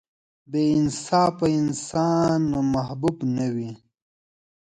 [0.51, 2.41] •بې انصافه انسان
[2.73, 3.71] محبوب نه وي.